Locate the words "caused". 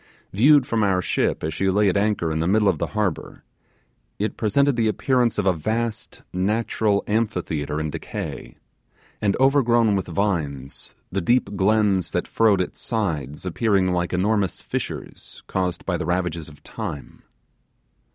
15.45-15.85